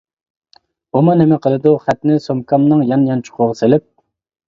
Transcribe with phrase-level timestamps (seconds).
[1.01, 3.91] ئۇمۇ نېمە قىلىدۇ خەتنى سومكامنىڭ يان يانچۇقىغا سېلىپ.